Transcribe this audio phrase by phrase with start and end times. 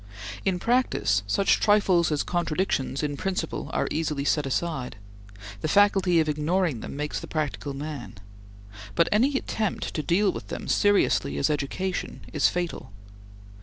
[0.43, 4.95] In practice, such trifles as contradictions in principle are easily set aside;
[5.59, 8.15] the faculty of ignoring them makes the practical man;
[8.95, 12.91] but any attempt to deal with them seriously as education is fatal.